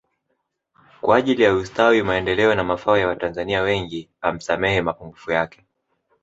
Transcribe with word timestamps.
Kwa 1.01 1.17
ajili 1.17 1.43
ya 1.43 1.53
ustawi 1.55 2.03
maendeleo 2.03 2.55
na 2.55 2.63
mafao 2.63 2.97
ya 2.97 3.07
watanzania 3.07 3.61
wengi 3.61 4.09
amsamehe 4.21 4.81
mapungufu 4.81 5.31
yake 5.31 5.63